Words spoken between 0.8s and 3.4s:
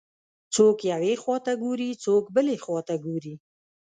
یوې خواته ګوري، څوک بلې خواته ګوري.